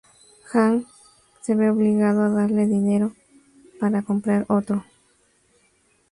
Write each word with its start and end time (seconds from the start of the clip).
Hank 0.45 0.87
se 1.41 1.53
ve 1.53 1.69
obligado 1.69 2.23
a 2.23 2.29
darle 2.29 2.65
dinero 2.65 3.13
para 3.79 4.01
comprar 4.01 4.45
otro. 4.49 4.83